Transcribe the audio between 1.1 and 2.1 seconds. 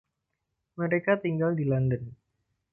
tinggal di London.